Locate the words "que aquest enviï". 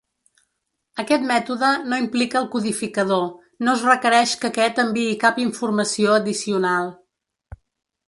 4.43-5.15